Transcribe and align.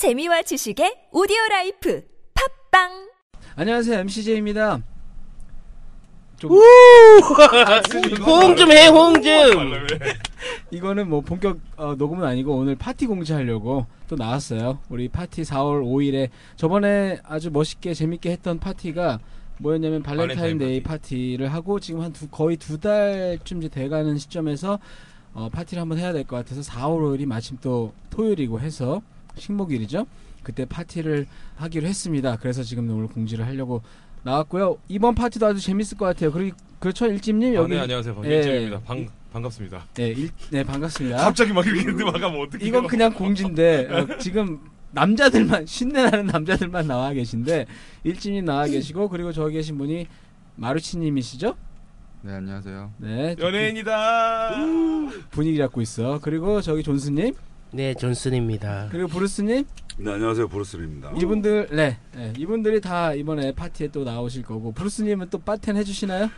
재미와 0.00 0.40
지식의 0.40 1.08
오디오 1.12 1.36
라이프 1.50 2.02
팟빵 2.72 3.10
안녕하세요 3.54 3.98
MCJ입니다. 3.98 4.80
좀 6.38 6.50
호응 8.24 8.56
좀 8.56 8.72
해, 8.72 8.86
호응 8.86 9.20
좀. 9.20 9.76
이거는 10.70 11.06
뭐 11.06 11.20
본격 11.20 11.58
어, 11.76 11.94
녹음은 11.96 12.24
아니고 12.26 12.54
오늘 12.56 12.76
파티 12.76 13.04
공지하려고 13.06 13.84
또 14.08 14.16
나왔어요. 14.16 14.78
우리 14.88 15.06
파티 15.10 15.42
4월 15.42 15.82
5일에 15.84 16.30
저번에 16.56 17.18
아주 17.22 17.50
멋있게 17.50 17.92
재밌게 17.92 18.30
했던 18.30 18.58
파티가 18.58 19.18
뭐였냐면 19.58 20.02
발렌타인데이 20.02 20.80
발렌타인 20.80 20.82
파티 20.82 21.36
를 21.36 21.52
하고 21.52 21.78
지금 21.78 22.00
한 22.00 22.14
두, 22.14 22.26
거의 22.28 22.56
두 22.56 22.80
달쯤 22.80 23.60
돼가는 23.68 24.16
시점에서 24.16 24.78
어, 25.34 25.50
파티를 25.52 25.78
한번 25.82 25.98
해야 25.98 26.14
될 26.14 26.24
것 26.24 26.36
같아서 26.36 26.62
4월 26.62 27.18
5일이 27.18 27.26
마침 27.26 27.58
또 27.60 27.92
토요일이고 28.08 28.60
해서 28.60 29.02
식목일이죠. 29.36 30.06
그때 30.42 30.64
파티를 30.64 31.26
하기로 31.56 31.86
했습니다. 31.86 32.36
그래서 32.36 32.62
지금 32.62 32.88
오늘 32.90 33.06
공지를 33.08 33.46
하려고 33.46 33.82
나왔고요. 34.22 34.78
이번 34.88 35.14
파티도 35.14 35.46
아주 35.46 35.60
재밌을 35.60 35.96
것 35.98 36.06
같아요. 36.06 36.32
그리고 36.32 36.56
그렇죠 36.78 37.06
일집님 37.06 37.52
아, 37.52 37.54
여기 37.56 37.74
네 37.74 37.80
안녕하세요 37.80 38.14
예. 38.14 38.16
박일재입니다. 38.16 38.80
방 38.80 39.06
반갑습니다. 39.32 39.86
네, 39.94 40.08
일, 40.08 40.30
네 40.50 40.64
반갑습니다. 40.64 41.18
갑자기 41.18 41.52
막 41.52 41.66
이렇게 41.66 41.84
들어가면 41.84 42.40
어떻게? 42.40 42.66
이건 42.66 42.86
그냥 42.86 43.12
공지인데 43.12 43.88
어, 43.90 44.18
지금 44.18 44.60
남자들만 44.92 45.66
신내 45.66 46.02
나는 46.02 46.26
남자들만 46.26 46.86
나와 46.86 47.12
계신데 47.12 47.66
일진이 48.04 48.42
나와 48.42 48.66
계시고 48.66 49.08
그리고 49.08 49.32
저기 49.32 49.54
계신 49.54 49.78
분이 49.78 50.06
마루치님이시죠? 50.56 51.54
네 52.22 52.32
안녕하세요. 52.32 52.92
네 52.98 53.36
연예인이다. 53.38 54.50
분위기 55.30 55.58
잡고 55.58 55.80
있어. 55.80 56.18
그리고 56.20 56.60
저기 56.60 56.82
존스님 56.82 57.34
네, 57.72 57.94
존슨입니다. 57.94 58.88
그리고 58.90 59.08
브루스님 59.08 59.64
네 59.98 60.12
안녕하세요 60.12 60.48
브루스입니다. 60.48 61.12
이분들 61.20 61.68
네, 61.72 61.98
네, 62.14 62.32
이분들이 62.36 62.80
다 62.80 63.12
이번에 63.14 63.52
파티에 63.52 63.88
또 63.88 64.02
나오실 64.04 64.42
거고 64.42 64.72
브루스님은 64.72 65.28
또 65.30 65.38
파텐 65.38 65.76
해주시나요? 65.76 66.28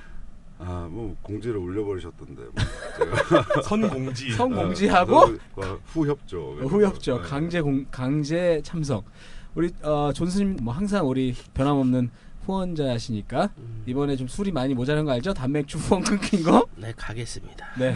아 0.59 0.89
뭐 0.91 1.17
공지를 1.23 1.57
올려버리셨던데 1.57 2.43
뭐 2.43 2.53
제가 2.99 3.63
선공지. 3.65 4.33
성 4.33 4.51
공지하고 4.55 5.27
그 5.55 5.81
후협죠. 5.87 6.59
어, 6.61 6.67
후협죠. 6.67 7.23
네. 7.23 7.29
강제 7.29 7.61
공 7.61 7.87
강제 7.91 8.61
참석. 8.65 9.05
우리 9.55 9.71
어, 9.83 10.13
존스님 10.15 10.59
뭐 10.63 10.73
항상 10.75 11.09
우리 11.09 11.35
변함없는 11.55 12.11
후원자시니까 12.47 13.51
음, 13.59 13.83
이번에 13.87 14.17
좀 14.17 14.27
술이 14.27 14.51
많이 14.51 14.75
모자란 14.75 15.05
거 15.05 15.13
알죠? 15.13 15.33
단맥주 15.35 15.79
후원 15.79 16.03
끊긴 16.03 16.43
거. 16.43 16.67
네, 16.77 16.93
가겠습니다. 16.97 17.67
네. 17.79 17.95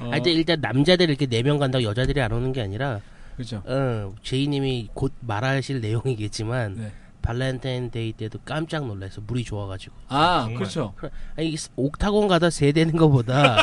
어, 0.00 0.06
아, 0.08 0.10
근데 0.16 0.32
일단 0.32 0.60
남자들 0.60 1.08
이렇게 1.08 1.26
네 1.26 1.42
명 1.42 1.58
간다고 1.58 1.84
여자들이 1.84 2.20
안 2.20 2.32
오는 2.32 2.52
게 2.52 2.60
아니라, 2.62 3.00
그렇죠. 3.36 3.62
어, 3.66 4.14
제이님이 4.22 4.88
곧 4.94 5.12
말하실 5.20 5.80
내용이겠지만, 5.80 6.74
네. 6.76 6.92
발렌타인데이 7.22 8.12
때도 8.14 8.38
깜짝 8.44 8.86
놀라서 8.86 9.20
물이 9.26 9.44
좋아가지고. 9.44 9.94
아, 10.08 10.40
정말. 10.44 10.54
그렇죠. 10.56 10.94
아니, 11.36 11.54
옥타곤 11.76 12.28
가다 12.28 12.50
세대는 12.50 12.96
거보다, 12.96 13.56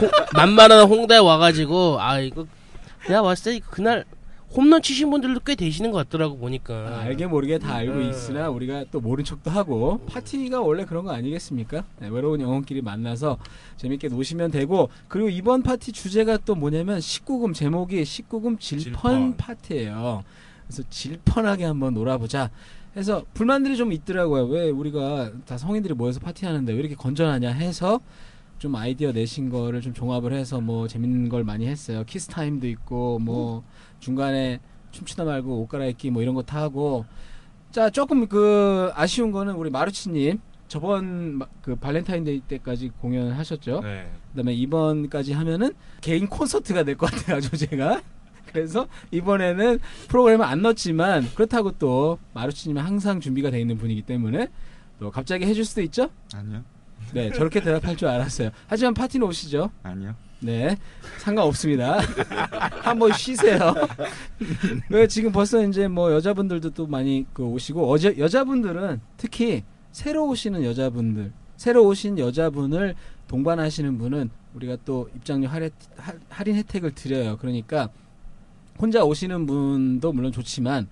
홍- 0.00 0.10
만만한 0.34 0.86
홍대에 0.86 1.18
와가지고, 1.18 2.00
아, 2.00 2.18
이거, 2.20 2.46
내가 3.08 3.22
봤을 3.22 3.54
때 3.60 3.66
그날 3.70 4.04
홈런 4.56 4.82
치신 4.82 5.10
분들도 5.10 5.40
꽤 5.40 5.56
되시는 5.56 5.90
것 5.90 5.98
같더라고, 5.98 6.38
보니까. 6.38 6.74
아, 6.74 7.00
알게 7.00 7.26
모르게 7.26 7.58
다 7.58 7.74
알고 7.74 7.98
네. 7.98 8.08
있으나 8.10 8.48
우리가 8.50 8.84
또 8.92 9.00
모른 9.00 9.24
척도 9.24 9.50
하고 9.50 9.98
파티가 10.06 10.60
원래 10.60 10.84
그런 10.84 11.04
거 11.04 11.10
아니겠습니까? 11.12 11.84
네, 11.98 12.08
외로운 12.08 12.40
영혼끼리 12.40 12.80
만나서 12.80 13.38
재밌게 13.76 14.08
노시면 14.08 14.52
되고 14.52 14.90
그리고 15.08 15.28
이번 15.28 15.62
파티 15.62 15.90
주제가 15.90 16.38
또 16.44 16.54
뭐냐면 16.54 17.00
19금 17.00 17.52
제목이 17.52 18.02
19금 18.02 18.60
질펀, 18.60 18.92
질펀. 18.92 19.34
파티예요. 19.36 20.22
그래서 20.66 20.82
질펀하게 20.88 21.64
한번 21.64 21.94
놀아보자. 21.94 22.50
해서 22.96 23.24
불만들이 23.34 23.76
좀 23.76 23.92
있더라고요. 23.92 24.44
왜 24.44 24.70
우리가 24.70 25.32
다 25.46 25.58
성인들이 25.58 25.94
모여서 25.94 26.20
파티하는데 26.20 26.72
왜 26.72 26.78
이렇게 26.78 26.94
건전하냐 26.94 27.50
해서 27.50 28.00
좀 28.58 28.74
아이디어 28.76 29.12
내신 29.12 29.50
거를 29.50 29.80
좀 29.80 29.92
종합을 29.92 30.32
해서 30.32 30.60
뭐 30.60 30.88
재밌는 30.88 31.28
걸 31.28 31.44
많이 31.44 31.66
했어요. 31.66 32.04
키스 32.06 32.28
타임도 32.28 32.66
있고 32.68 33.18
뭐 33.18 33.62
중간에 34.00 34.60
춤추다 34.90 35.24
말고 35.24 35.60
옷 35.62 35.68
갈아입기 35.68 36.10
뭐 36.10 36.22
이런 36.22 36.34
거 36.34 36.42
다 36.42 36.60
하고 36.62 37.04
자 37.70 37.90
조금 37.90 38.26
그 38.28 38.90
아쉬운 38.94 39.32
거는 39.32 39.54
우리 39.54 39.68
마루치님 39.70 40.38
저번 40.68 41.38
마- 41.38 41.46
그 41.60 41.74
발렌타인데이 41.76 42.40
때까지 42.40 42.90
공연을 43.00 43.36
하셨죠. 43.38 43.80
네. 43.82 44.10
그다음에 44.30 44.54
이번까지 44.54 45.32
하면은 45.32 45.72
개인 46.00 46.26
콘서트가 46.28 46.84
될 46.84 46.96
것 46.96 47.10
같아가지고 47.10 47.56
제가 47.56 48.00
그래서 48.46 48.86
이번에는 49.10 49.78
프로그램을 50.08 50.44
안 50.46 50.62
넣었지만 50.62 51.28
그렇다고 51.34 51.72
또 51.72 52.18
마루치님은 52.34 52.80
항상 52.82 53.20
준비가 53.20 53.50
돼 53.50 53.60
있는 53.60 53.76
분이기 53.76 54.02
때문에 54.02 54.48
또 55.00 55.10
갑자기 55.10 55.44
해줄 55.44 55.64
수도 55.64 55.82
있죠. 55.82 56.08
아니요. 56.34 56.62
네 57.12 57.30
저렇게 57.32 57.60
대답할 57.60 57.96
줄 57.96 58.08
알았어요. 58.08 58.50
하지만 58.66 58.94
파티는 58.94 59.26
오시죠. 59.26 59.70
아니요. 59.82 60.14
네, 60.40 60.76
상관없습니다. 61.18 62.00
한번 62.82 63.12
쉬세요. 63.12 63.74
왜 64.90 65.06
지금 65.06 65.32
벌써 65.32 65.64
이제 65.66 65.88
뭐 65.88 66.12
여자분들도 66.12 66.70
또 66.70 66.86
많이 66.86 67.24
그 67.32 67.42
오시고 67.44 67.90
어제 67.90 68.14
여자분들은 68.18 69.00
특히 69.16 69.64
새로 69.92 70.26
오시는 70.28 70.64
여자분들, 70.64 71.32
새로 71.56 71.86
오신 71.86 72.18
여자분을 72.18 72.94
동반하시는 73.28 73.96
분은 73.96 74.28
우리가 74.54 74.76
또 74.84 75.08
입장료 75.16 75.48
할인, 75.48 75.70
할- 75.96 76.18
할인 76.28 76.56
혜택을 76.56 76.94
드려요. 76.94 77.38
그러니까 77.38 77.88
혼자 78.78 79.02
오시는 79.04 79.46
분도 79.46 80.12
물론 80.12 80.30
좋지만 80.32 80.88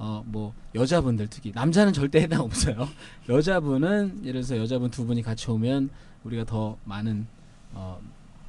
어 0.00 0.22
뭐 0.24 0.54
여자분들 0.74 1.28
특히 1.28 1.52
남자는 1.54 1.92
절대 1.92 2.22
해당 2.22 2.40
없어요. 2.40 2.88
여자분은 3.28 4.20
예를 4.24 4.40
들어서 4.40 4.56
여자분 4.56 4.90
두 4.90 5.04
분이 5.04 5.22
같이 5.22 5.50
오면 5.50 5.90
우리가 6.24 6.44
더 6.44 6.78
많은 6.84 7.26
어 7.74 8.00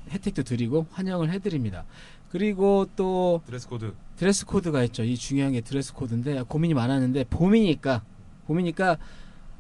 혜택도 0.10 0.44
드리고 0.44 0.88
환영을 0.92 1.30
해드립니다. 1.30 1.84
그리고 2.30 2.88
또 2.96 3.42
드레스 3.46 3.68
코드. 3.68 3.94
드레스 4.16 4.46
코드가 4.46 4.84
있죠. 4.86 5.04
이 5.04 5.18
중요한 5.18 5.52
게 5.52 5.60
드레스 5.60 5.94
코드인데 5.94 6.42
고민이 6.44 6.74
많았는데 6.74 7.26
봄이니까 7.26 8.02
봄이니까 8.48 8.98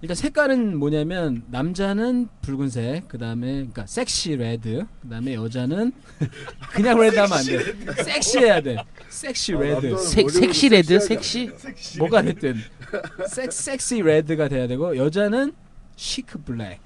일단 0.02 0.16
색깔은 0.16 0.78
뭐냐면 0.80 1.44
남자는 1.52 2.28
붉은색, 2.42 3.08
그 3.08 3.20
다음에 3.20 3.52
그러니까 3.54 3.86
sexy 3.86 4.36
red, 4.36 4.84
그 5.02 5.10
다음에 5.10 5.36
여자는 5.36 5.92
그냥 6.74 7.00
red 7.00 7.18
하면 7.20 7.38
안 7.38 7.46
돼. 7.46 8.04
섹시해야 8.04 8.62
돼. 8.62 8.78
sexy 9.10 9.52
red. 9.52 9.86
머리를 9.86 9.98
sexy 10.00 10.70
red? 10.70 11.00
sexy? 11.00 11.52
뭐가 12.00 12.24
됐든 12.24 12.56
섹, 13.30 13.52
sexy 13.54 14.02
red가 14.02 14.48
돼야 14.48 14.68
되고 14.68 14.98
여자는 14.98 15.54
chic 15.96 16.40
black. 16.44 16.80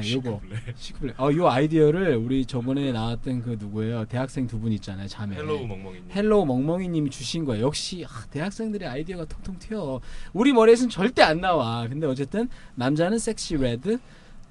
네, 0.00 0.12
요거 0.14 0.40
chic 0.76 0.98
black. 1.00 1.20
어, 1.20 1.32
요 1.34 1.48
아이디어를 1.48 2.16
우리 2.16 2.44
저번에 2.46 2.92
나왔던 2.92 3.42
그 3.42 3.56
누구예요? 3.58 4.04
대학생 4.06 4.46
두 4.46 4.58
분 4.58 4.72
있잖아요, 4.72 5.06
자매. 5.08 5.36
헬로우 5.36 5.66
멍멍이님. 5.66 6.10
헬로우 6.10 6.46
멍멍이님이 6.46 7.10
주신 7.10 7.44
거예요. 7.44 7.66
역시 7.66 8.04
아, 8.08 8.26
대학생들의 8.30 8.88
아이디어가 8.88 9.24
통통 9.26 9.58
튀어. 9.58 10.00
우리 10.32 10.52
머리에서는 10.52 10.90
절대 10.90 11.22
안 11.22 11.40
나와. 11.40 11.86
근데 11.88 12.06
어쨌든 12.06 12.48
남자는 12.76 13.18
sexy 13.18 13.56
red, 13.56 13.98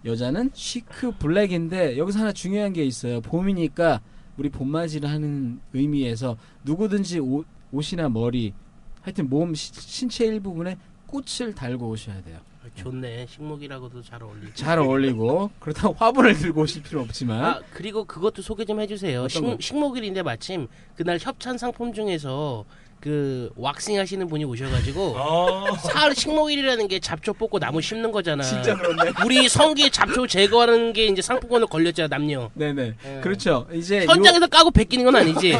여자는 0.06 0.52
chic 0.54 1.12
black인데 1.18 1.98
여기서 1.98 2.20
하나 2.20 2.32
중요한 2.34 2.74
게 2.74 2.84
있어요. 2.84 3.22
봄이니까 3.22 4.02
우리 4.38 4.50
봄맞이를 4.50 5.10
하는 5.10 5.60
의미에서 5.74 6.38
누구든지 6.66 7.20
옷, 7.20 7.46
옷이나 7.72 8.10
머리, 8.10 8.54
하여튼 9.02 9.30
몸 9.30 9.54
시- 9.54 9.72
신체 9.74 10.26
일부분에 10.26 10.78
꽃을 11.08 11.54
달고 11.56 11.88
오셔야 11.90 12.22
돼요. 12.24 12.40
아, 12.64 12.68
좋네. 12.76 13.28
식목이라고도 13.30 14.02
잘 14.04 14.24
어울리고. 14.24 14.54
잘 14.54 14.80
어울리고 14.80 15.52
그렇다고 15.60 15.94
화분을 15.96 16.34
들고 16.34 16.62
오실 16.62 16.82
필요 16.84 17.02
없지만 17.02 17.44
아 17.44 17.62
그리고 17.74 18.06
그것도 18.06 18.42
소개 18.42 18.64
좀 18.64 18.80
해주세요. 18.80 19.28
식, 19.28 19.44
식목일인데 19.60 20.24
마침 20.24 20.68
그날 20.96 21.18
협찬 21.20 21.58
상품 21.58 21.94
중에서 21.94 22.64
그 23.04 23.52
왁싱 23.58 24.00
하시는 24.00 24.26
분이 24.30 24.46
오셔가지고 24.46 25.16
아. 25.18 25.76
사흘 25.78 26.16
식목일이라는 26.16 26.88
게 26.88 27.02
잡초 27.02 27.34
뽑고 27.34 27.60
나무 27.60 27.82
심는 27.82 28.14
거잖아. 28.14 28.42
진짜 28.44 28.78
그렇네. 28.78 29.12
우리 29.26 29.50
성기 29.50 29.92
잡초 29.92 30.26
제거하는 30.26 30.94
게 30.94 31.08
이제 31.08 31.22
상품권을 31.22 31.68
걸렸잖아 31.68 32.08
남녀. 32.08 32.50
네네. 32.54 32.94
예. 33.06 33.20
그렇죠. 33.22 33.68
이제 33.74 34.06
요- 34.06 34.08
현장에서 34.08 34.48
까고 34.48 34.72
베끼는 34.72 35.04
건 35.04 35.18
아니지. 35.18 35.54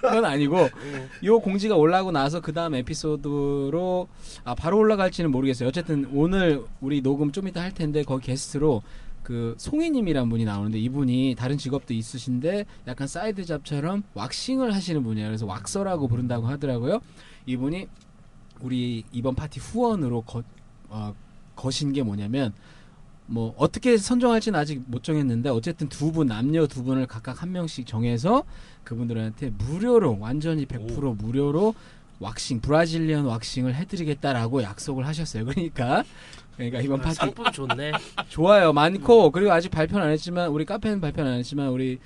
그건 0.00 0.24
아니고 0.24 0.70
요 1.24 1.38
공지가 1.40 1.76
올라가고 1.76 2.12
나서 2.12 2.40
그 2.40 2.54
다음 2.54 2.74
에피소드로 2.76 4.08
아 4.44 4.54
바로 4.54 4.78
올라갈지는 4.78 5.30
모르겠어요. 5.30 5.68
어쨌든 5.68 6.08
오늘 6.14 6.62
우리 6.80 7.02
녹음 7.02 7.30
좀 7.30 7.46
이따 7.46 7.60
할 7.60 7.74
텐데 7.74 8.04
거기 8.04 8.24
게스트로 8.28 8.82
그 9.30 9.54
송이님이란 9.58 10.28
분이 10.28 10.44
나오는데 10.44 10.80
이분이 10.80 11.36
다른 11.38 11.56
직업도 11.56 11.94
있으신데 11.94 12.66
약간 12.88 13.06
side 13.06 13.44
job처럼 13.44 14.02
왁싱을 14.14 14.74
하시는 14.74 15.04
분이에요. 15.04 15.28
그래서 15.28 15.46
waxer라고 15.46 16.08
부른다고 16.08 16.48
하더라고요. 16.48 16.98
이분이 17.46 17.86
우리 18.60 19.04
이번 19.12 19.36
파티 19.36 19.60
후원으로 19.60 20.22
거, 20.22 20.42
어, 20.88 21.14
거신 21.54 21.92
게 21.92 22.02
뭐냐면 22.02 22.52
뭐 23.26 23.54
어떻게 23.56 23.96
선정할지는 23.96 24.58
아직 24.58 24.82
못 24.86 25.04
정했는데 25.04 25.50
어쨌든 25.50 25.88
두 25.88 26.10
분 26.10 26.26
남녀 26.26 26.66
두 26.66 26.82
분을 26.82 27.06
각각 27.06 27.40
한 27.40 27.52
명씩 27.52 27.86
정해서 27.86 28.42
그분들한테 28.82 29.50
무료로 29.50 30.18
완전히 30.18 30.66
100% 30.66 31.16
무료로 31.16 31.76
왁싱 32.18 32.60
브라질리언 32.62 33.26
왁싱을 33.26 33.76
해드리겠다라고 33.76 34.64
약속을 34.64 35.06
하셨어요. 35.06 35.44
그러니까 35.44 36.02
그러니까 36.56 36.80
이번 36.80 37.00
파티 37.00 37.14
상품 37.16 37.44
좋네. 37.52 37.92
좋아요. 38.28 38.72
많고 38.72 39.30
그리고 39.30 39.52
아직 39.52 39.70
발표는 39.70 40.06
안 40.06 40.12
했지만 40.12 40.48
우리 40.48 40.64
카페는 40.64 41.00
발표는 41.00 41.32
안 41.32 41.38
했지만 41.38 41.68
우리 41.68 41.98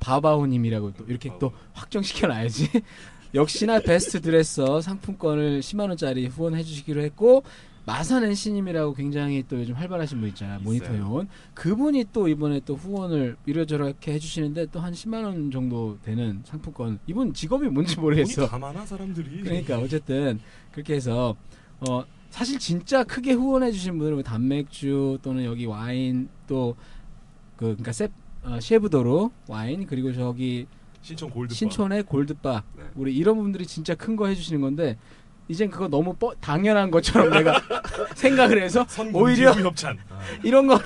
바바오님이라고 0.00 0.92
또 0.94 1.04
이렇게 1.08 1.30
또 1.38 1.52
확정시켜 1.72 2.26
놔야지. 2.28 2.68
역시나 3.34 3.80
베스트 3.80 4.20
드레서 4.20 4.80
상품권을 4.80 5.60
10만 5.60 5.88
원짜리 5.88 6.26
후원해 6.26 6.62
주시기로 6.62 7.02
했고 7.02 7.42
마산 7.86 8.24
NC님이라고 8.24 8.94
굉장히 8.94 9.44
또 9.46 9.58
요즘 9.58 9.74
활발하신 9.74 10.18
분 10.20 10.28
있잖아요. 10.30 10.60
모니터 10.60 10.96
요원. 10.98 11.28
그분이 11.52 12.06
또 12.12 12.28
이번에 12.28 12.60
또 12.64 12.76
후원을 12.76 13.36
이러저렇게 13.44 14.12
해주시는데 14.14 14.66
또 14.66 14.80
한 14.80 14.92
10만 14.92 15.24
원 15.24 15.50
정도 15.50 15.98
되는 16.02 16.40
상품권. 16.44 16.98
이분 17.06 17.34
직업이 17.34 17.66
뭔지 17.68 17.98
모르겠어. 17.98 18.36
돈이 18.42 18.48
다 18.50 18.58
많아 18.58 18.86
사람들이. 18.86 19.42
그러니까 19.42 19.78
어쨌든 19.78 20.40
그렇게 20.72 20.94
해서 20.94 21.34
어 21.86 22.04
사실 22.34 22.58
진짜 22.58 23.04
크게 23.04 23.32
후원해 23.34 23.70
주신 23.70 23.92
분들은 23.92 24.14
뭐 24.16 24.22
단맥주 24.24 25.18
또는 25.22 25.44
여기 25.44 25.66
와인 25.66 26.28
또 26.48 26.74
그 27.56 27.66
그러니까 27.66 27.92
세 27.92 28.08
어, 28.42 28.58
셰브도로 28.60 29.30
와인 29.46 29.86
그리고 29.86 30.12
저기 30.12 30.66
신촌 31.02 31.30
골드. 31.30 31.54
신촌의 31.54 32.02
골드바 32.02 32.64
네. 32.76 32.82
우리 32.96 33.14
이런 33.16 33.36
분들이 33.36 33.64
진짜 33.64 33.94
큰 33.94 34.16
거 34.16 34.26
해주시는 34.26 34.60
건데 34.60 34.98
이젠 35.46 35.70
그거 35.70 35.86
너무 35.86 36.14
뻔- 36.14 36.34
당연한 36.40 36.90
것처럼 36.90 37.30
내가 37.30 37.62
생각을 38.16 38.60
해서 38.60 38.84
오히려 39.12 39.52
오히려 39.52 39.52
협찬. 39.68 39.96
이런 40.42 40.66
거 40.66 40.80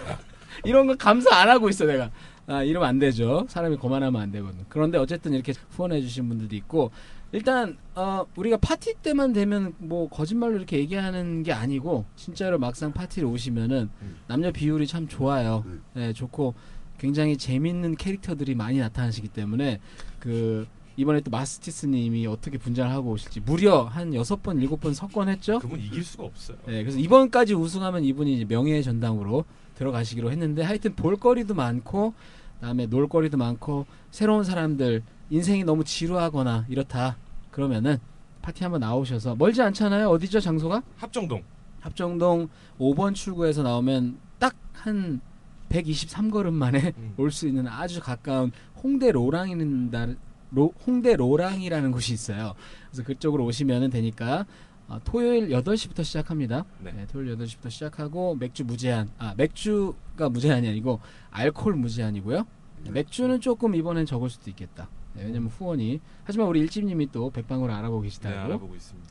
이런 0.63 0.87
거 0.87 0.95
감사 0.97 1.35
안 1.35 1.49
하고 1.49 1.71
있어 1.71 1.87
내가 1.87 2.11
아 2.47 2.63
이러면 2.63 2.87
안 2.87 2.99
되죠 2.99 3.47
사람이 3.49 3.79
거만하면 3.79 4.21
안 4.21 4.31
되거든 4.31 4.67
그런데 4.69 4.99
어쨌든 4.99 5.33
이렇게 5.33 5.55
후원해 5.71 6.03
주신 6.03 6.29
분들도 6.29 6.55
있고 6.57 6.91
일단 7.33 7.77
어 7.95 8.25
우리가 8.37 8.57
파티 8.57 8.95
때만 9.03 9.33
되면 9.33 9.75
뭐 9.79 10.09
거짓말로 10.09 10.57
이렇게 10.57 10.79
얘기하는 10.79 11.43
게 11.43 11.53
아니고 11.53 12.07
진짜로 12.17 12.59
막상 12.59 12.93
파티를 12.93 13.29
오시면은 13.29 13.91
음. 14.01 14.17
남녀 14.27 14.51
비율이 14.51 14.87
참 14.87 15.09
좋아요 15.09 15.63
음. 15.67 15.83
네 15.95 16.13
좋고 16.13 16.55
굉장히 16.99 17.37
재밌는 17.37 17.97
캐릭터들이 17.97 18.55
많이 18.55 18.79
나타나시기 18.79 19.29
때문에 19.29 19.79
그 20.19 20.67
이번에 20.97 21.21
또 21.21 21.31
마스티스님이 21.31 22.27
어떻게 22.27 22.59
분장을 22.59 22.91
하고 22.93 23.13
오실지 23.13 23.41
무려 23.41 23.85
한 23.85 24.15
여섯 24.15 24.43
번 24.43 24.59
일곱 24.61 24.81
번 24.81 24.95
석권했죠 24.95 25.61
그분 25.61 25.79
이길 25.79 26.03
수가 26.03 26.25
없어요. 26.25 26.57
네, 26.67 26.83
그래서 26.83 26.99
이번까지 26.99 27.55
우승하면 27.55 28.05
이분이 28.05 28.47
명예의 28.47 28.83
전당으로 28.83 29.45
들어가시기로 29.77 30.33
했는데 30.33 30.63
하여튼 30.63 30.95
볼거리도 30.97 31.55
많고 31.55 32.15
그다음에 32.57 32.87
놀거리도 32.87 33.37
많고 33.37 33.87
새로운 34.11 34.43
사람들 34.43 35.05
인생이 35.31 35.65
너무 35.65 35.85
지루하거나 35.85 36.67
이렇다 36.69 37.17
그러면은 37.51 37.99
파티 38.43 38.63
한번 38.63 38.81
나오셔서 38.81 39.35
멀지 39.37 39.61
않잖아요 39.63 40.09
어디죠 40.11 40.41
장소가 40.41 40.83
합정동. 40.97 41.43
합정동 41.81 42.49
5번 42.79 43.15
출구에서 43.15 43.63
나오면 43.63 44.19
딱 44.39 44.55
한 44.79 45.21
123걸음 45.69 46.53
만에 46.53 46.93
음. 46.97 47.15
올수 47.19 47.47
있는 47.47 47.67
아주 47.67 48.01
가까운 48.01 48.53
홍대 48.83 49.11
로랑이는 49.11 49.91
날 49.91 50.17
로, 50.51 50.73
홍대 50.87 51.15
로랑이라는 51.15 51.93
곳이 51.93 52.15
있어요. 52.15 52.55
그래서 52.89 53.05
그쪽으로 53.05 53.45
오시면 53.45 53.91
되니까 53.91 54.47
어, 54.87 54.99
토요일 55.05 55.51
8시부터 55.51 56.03
시작합니다. 56.03 56.65
네. 56.83 56.93
네, 56.93 57.07
토요일 57.07 57.37
8시부터 57.37 57.71
시작하고 57.71 58.37
맥주 58.37 58.65
무제한. 58.65 59.11
아, 59.19 59.35
맥주가 59.37 60.31
무제한이 60.31 60.67
아니고 60.67 61.01
알코올 61.31 61.75
무제한이고요. 61.75 62.47
네, 62.85 62.91
맥주는 62.91 63.39
조금 63.43 63.75
이번엔 63.75 64.07
적을 64.07 64.31
수도 64.31 64.49
있겠다. 64.49 64.89
네, 65.15 65.25
왜냐면 65.25 65.49
후원이 65.49 66.01
하지만 66.25 66.47
우리 66.49 66.61
일집님이 66.61 67.11
또 67.13 67.31
백방으로 67.31 67.73
알아보고 67.73 68.03
네, 68.03 68.09
계시다고. 68.09 68.39
알아보고 68.39 68.75
있습니다. 68.77 69.09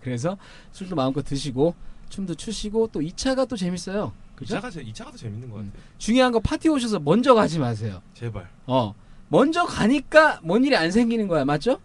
그래서 0.00 0.36
술도 0.72 0.94
마음껏 0.96 1.22
드시고 1.22 1.74
춤도 2.08 2.34
추시고 2.34 2.88
또 2.92 3.00
2차가 3.00 3.48
또 3.48 3.56
재밌어요. 3.56 4.12
그죠? 4.36 4.56
2차가 4.58 4.70
제 4.70 4.84
2차가 4.84 5.10
더 5.10 5.16
재밌는 5.16 5.50
것 5.50 5.58
음. 5.60 5.66
같아요. 5.72 5.82
중요한 5.98 6.30
거 6.32 6.40
파티 6.40 6.68
오셔서 6.68 7.00
먼저 7.00 7.34
가지 7.34 7.58
마세요. 7.58 8.02
제발. 8.14 8.48
어. 8.66 8.94
먼저 9.28 9.64
가니까 9.64 10.40
뭔 10.44 10.64
일이 10.64 10.76
안 10.76 10.90
생기는 10.90 11.26
거야. 11.26 11.44
맞죠? 11.44 11.80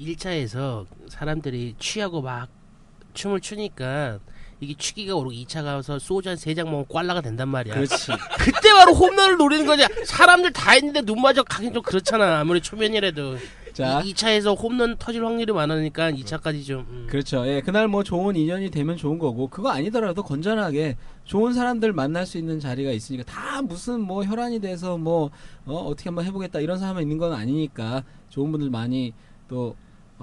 1차에서 0.00 0.86
사람들이 1.08 1.74
취하고 1.78 2.22
막 2.22 2.48
춤을 3.12 3.40
추니까 3.40 4.18
이게 4.62 4.74
취기가 4.78 5.16
오르고 5.16 5.34
2차 5.34 5.64
가서 5.64 5.98
소주 5.98 6.28
한 6.28 6.36
3장 6.36 6.64
먹으면 6.64 6.86
꽐라가 6.86 7.20
된단 7.20 7.48
말이야. 7.48 7.74
그렇지. 7.74 8.12
그때 8.38 8.72
바로 8.72 8.92
홈런을 8.92 9.36
노리는 9.36 9.66
거냐. 9.66 9.88
사람들 10.04 10.52
다 10.52 10.70
했는데 10.70 11.02
눈 11.02 11.20
마저 11.20 11.42
가긴 11.42 11.72
좀 11.72 11.82
그렇잖아. 11.82 12.38
아무리 12.38 12.60
초면이라도. 12.60 13.38
자, 13.72 14.02
2차에서 14.04 14.56
홈런 14.56 14.96
터질 14.98 15.24
확률이 15.24 15.52
많으니까 15.52 16.12
2차까지 16.12 16.64
좀. 16.64 16.86
음. 16.90 17.06
그렇죠. 17.10 17.44
예, 17.48 17.60
그날 17.60 17.88
뭐 17.88 18.04
좋은 18.04 18.36
인연이 18.36 18.70
되면 18.70 18.96
좋은 18.96 19.18
거고 19.18 19.48
그거 19.48 19.70
아니더라도 19.70 20.22
건전하게 20.22 20.96
좋은 21.24 21.54
사람들 21.54 21.92
만날 21.92 22.24
수 22.24 22.38
있는 22.38 22.60
자리가 22.60 22.92
있으니까 22.92 23.24
다 23.24 23.62
무슨 23.62 24.00
뭐 24.00 24.22
혈안이 24.24 24.60
돼서 24.60 24.96
뭐 24.96 25.30
어, 25.64 25.74
어떻게 25.74 26.10
한번 26.10 26.24
해보겠다 26.26 26.60
이런 26.60 26.78
사람이 26.78 27.02
있는 27.02 27.18
건 27.18 27.32
아니니까 27.32 28.04
좋은 28.28 28.52
분들 28.52 28.70
많이 28.70 29.12
또 29.48 29.74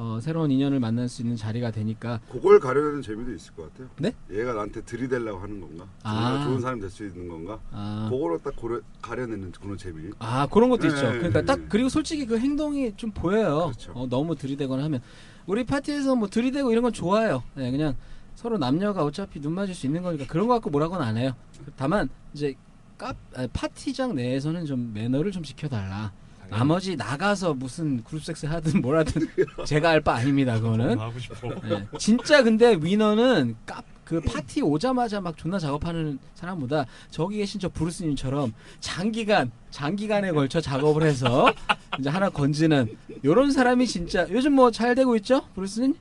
어, 0.01 0.17
새로운 0.21 0.49
인연을 0.49 0.79
만날 0.79 1.09
수 1.09 1.21
있는 1.21 1.35
자리가 1.35 1.71
되니까 1.71 2.21
그걸 2.31 2.57
가려내는 2.57 3.01
재미도 3.01 3.33
있을 3.33 3.53
것 3.53 3.69
같아요. 3.69 3.89
네? 3.97 4.13
얘가 4.31 4.53
나한테 4.53 4.79
들이대려고 4.79 5.41
하는 5.41 5.59
건가? 5.59 5.85
아. 6.03 6.41
좋은 6.45 6.61
사람이 6.61 6.79
될수 6.79 7.05
있는 7.05 7.27
건가? 7.27 7.59
아, 7.73 8.07
그거를 8.09 8.39
딱 8.41 8.55
고려, 8.55 8.79
가려내는 9.01 9.51
그런 9.51 9.77
재미. 9.77 10.09
아 10.19 10.47
그런 10.47 10.69
것도 10.69 10.83
네, 10.83 10.87
있죠. 10.87 11.01
그러니까 11.01 11.41
네, 11.41 11.45
딱 11.45 11.59
네. 11.59 11.65
그리고 11.67 11.89
솔직히 11.89 12.25
그 12.25 12.39
행동이 12.39 12.95
좀 12.95 13.11
보여요. 13.11 13.71
그렇죠. 13.75 13.91
어, 13.93 14.07
너무 14.07 14.37
들이대거나 14.37 14.85
하면 14.85 15.01
우리 15.45 15.65
파티에서 15.65 16.15
뭐 16.15 16.29
들이대고 16.29 16.71
이런 16.71 16.81
건 16.83 16.93
좋아요. 16.93 17.43
네, 17.55 17.69
그냥 17.69 17.97
서로 18.35 18.57
남녀가 18.57 19.03
어차피 19.03 19.41
눈 19.41 19.51
맞을 19.51 19.75
수 19.75 19.85
있는 19.85 20.01
거니까 20.01 20.25
그런 20.27 20.47
거 20.47 20.53
갖고 20.53 20.69
뭐라고는 20.69 21.05
안 21.05 21.17
해요. 21.17 21.33
다만 21.75 22.07
이제 22.33 22.55
카, 22.97 23.13
아, 23.35 23.47
파티장 23.51 24.15
내에서는 24.15 24.65
좀 24.65 24.91
매너를 24.93 25.33
좀 25.33 25.43
지켜달라. 25.43 26.13
당연히 26.49 26.59
나머지 26.59 26.95
나가서 26.95 27.53
무슨 27.53 28.03
그룹 28.03 28.23
섹스 28.23 28.45
하든 28.45 28.81
뭘 28.81 28.97
하든 28.97 29.27
제가 29.65 29.89
알 29.91 30.01
바 30.01 30.15
아닙니다. 30.15 30.59
그거는. 30.59 30.97
하고 30.99 31.19
싶어. 31.19 31.49
예. 31.69 31.85
진짜 31.97 32.41
근데 32.43 32.77
위너는 32.79 33.55
깝, 33.65 33.83
그 34.03 34.19
파티 34.21 34.61
오자마자 34.61 35.21
막 35.21 35.37
존나 35.37 35.59
작업하는 35.59 36.17
사람보다 36.33 36.85
저기 37.11 37.37
계신 37.37 37.59
저 37.59 37.69
브루스님처럼 37.69 38.53
장기간 38.79 39.51
장기간에 39.69 40.31
걸쳐 40.31 40.59
작업을 40.61 41.03
해서 41.03 41.53
이제 41.99 42.09
하나 42.09 42.29
건지는 42.29 42.95
요런 43.23 43.51
사람이 43.51 43.85
진짜 43.85 44.25
요즘 44.31 44.53
뭐 44.53 44.71
잘 44.71 44.95
되고 44.95 45.15
있죠 45.17 45.41
브루스님? 45.55 45.93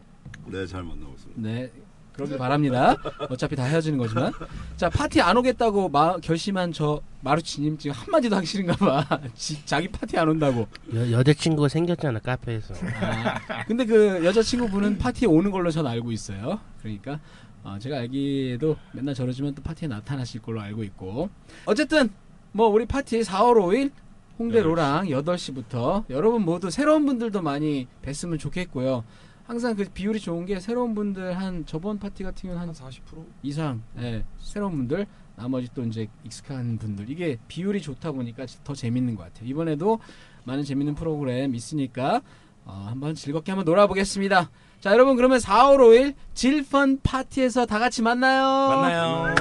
네, 0.47 0.67
잘 0.67 0.83
만나고 0.83 1.13
있습니다. 1.15 1.43
네 1.43 1.71
그러길 2.19 2.37
바랍니다. 2.37 2.97
어차피 3.31 3.55
다 3.55 3.63
헤어지는 3.63 3.97
거지만 3.97 4.33
자 4.77 4.91
파티 4.91 5.21
안 5.21 5.37
오겠다고 5.37 5.89
마, 5.89 6.17
결심한 6.19 6.73
저 6.73 7.01
마루치님 7.21 7.79
지금 7.79 7.95
한 7.95 8.07
마디도 8.11 8.35
하기 8.37 8.47
싫은가봐. 8.47 9.21
자기 9.65 9.87
파티 9.87 10.19
안 10.19 10.29
온다고. 10.29 10.67
여, 10.95 11.13
여자친구가 11.13 11.69
생겼잖아, 11.69 12.19
카페에서. 12.19 12.75
아, 13.01 13.65
근데 13.67 13.85
그 13.85 14.25
여자친구분은 14.25 14.99
파티에 14.99 15.29
오는 15.29 15.53
걸로 15.53 15.71
전 15.71 15.87
알고 15.87 16.11
있어요. 16.11 16.59
그러니까 16.83 17.21
어, 17.63 17.79
제가 17.79 17.99
알기에도 17.99 18.77
맨날 18.93 19.15
저러지만 19.15 19.55
또 19.55 19.63
파티에 19.63 19.87
나타나실 19.87 20.43
걸로 20.43 20.61
알고 20.61 20.83
있고 20.85 21.31
어쨌든 21.67 22.11
뭐 22.51 22.67
우리 22.67 22.85
파티 22.87 23.21
4월 23.21 23.55
5일 23.55 23.93
홍대 24.41 24.61
8시. 24.61 24.63
로랑 24.65 25.07
8시부터 25.07 26.05
여러분 26.11 26.43
모두 26.43 26.69
새로운 26.71 27.07
분들도 27.07 27.43
많이 27.43 27.87
뵀으면 28.05 28.41
좋겠고요. 28.41 29.05
항상 29.49 29.75
그 29.75 29.85
비율이 29.93 30.21
좋은 30.21 30.45
게 30.45 30.61
새로운 30.61 30.95
분들 30.95 31.39
한 31.39 31.65
저번 31.65 31.99
파티 31.99 32.23
같은 32.23 32.43
경우는 32.43 32.61
한한 32.61 32.75
40%? 32.75 33.25
이상 33.43 33.83
예, 33.99 34.23
새로운 34.39 34.77
분들 34.77 35.07
나머지 35.37 35.69
또 35.75 35.83
이제 35.85 36.07
익숙한 36.23 36.77
분들 36.77 37.09
이게 37.09 37.39
비율이 37.49 37.81
좋다 37.81 38.13
보니까 38.13 38.45
더 38.63 38.75
재밌는 38.75 39.17
것 39.17 39.23
같아요 39.23 39.49
이번에도 39.49 40.01
많은 40.45 40.65
재밌는 40.65 40.95
프로그램 40.95 41.55
있으니까 41.55 42.21
어, 42.67 42.89
한번 42.91 43.15
즐겁게 43.15 43.53
한번 43.53 43.65
놀아보겠습니다 43.65 44.51
자 44.81 44.93
여러분 44.93 45.17
그러면 45.17 45.39
4월 45.39 45.79
5일 45.79 46.15
질펀 46.35 46.99
파티에서 47.03 47.65
다 47.65 47.79
같이 47.79 48.03
만나요 48.03 48.45
만나요. 48.69 49.35